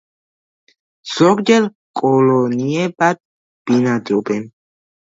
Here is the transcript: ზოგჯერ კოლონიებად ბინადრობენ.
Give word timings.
ზოგჯერ 1.17 1.69
კოლონიებად 2.01 3.25
ბინადრობენ. 3.71 4.55